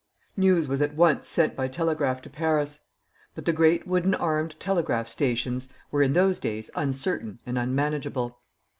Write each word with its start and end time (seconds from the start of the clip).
News 0.35 0.67
was 0.67 0.81
at 0.81 0.95
once 0.95 1.29
sent 1.29 1.55
by 1.55 1.67
telegraph 1.67 2.23
to 2.23 2.29
Paris; 2.31 2.79
but 3.35 3.45
the 3.45 3.53
great 3.53 3.85
wooden 3.85 4.15
armed 4.15 4.59
telegraph 4.59 5.07
stations 5.07 5.67
were 5.91 6.01
in 6.01 6.13
those 6.13 6.39
days 6.39 6.71
uncertain 6.73 7.37
and 7.45 7.55
unmanageable. 7.55 8.39